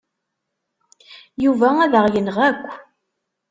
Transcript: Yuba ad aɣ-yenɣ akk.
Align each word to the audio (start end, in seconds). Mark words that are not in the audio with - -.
Yuba 1.43 1.67
ad 1.83 1.93
aɣ-yenɣ 1.99 2.37
akk. 2.49 2.69